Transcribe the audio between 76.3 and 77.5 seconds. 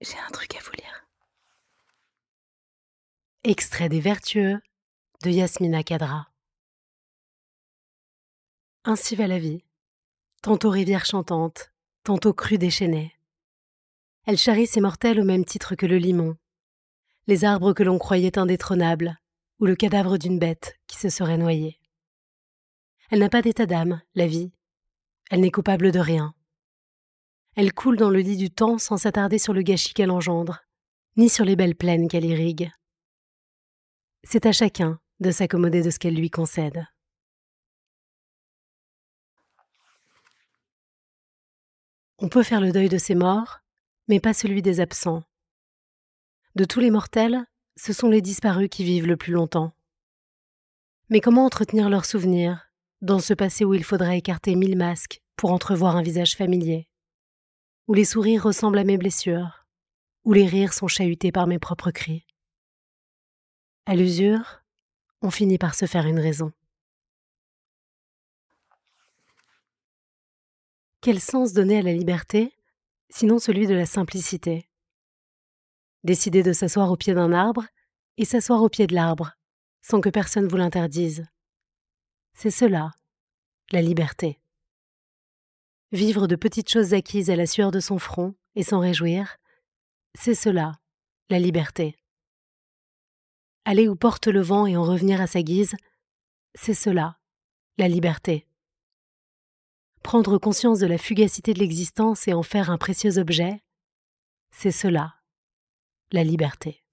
de s'asseoir au pied d'un